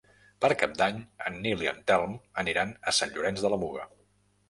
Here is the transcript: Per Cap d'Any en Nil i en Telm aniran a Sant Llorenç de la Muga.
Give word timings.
Per 0.45 0.49
Cap 0.61 0.73
d'Any 0.79 0.97
en 1.27 1.37
Nil 1.45 1.63
i 1.67 1.71
en 1.73 1.85
Telm 1.93 2.19
aniran 2.47 2.75
a 2.93 2.99
Sant 3.03 3.15
Llorenç 3.19 3.47
de 3.47 3.57
la 3.57 3.65
Muga. 3.67 3.91